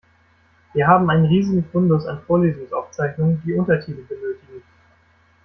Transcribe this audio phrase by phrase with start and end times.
[0.73, 4.63] Wir haben einen riesigen Fundus an Vorlesungsaufzeichnungen, die Untertitel benötigen.